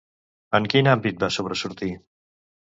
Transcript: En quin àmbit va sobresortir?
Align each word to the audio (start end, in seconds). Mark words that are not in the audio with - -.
En 0.59 0.67
quin 0.73 0.89
àmbit 0.93 1.19
va 1.25 1.29
sobresortir? 1.37 1.91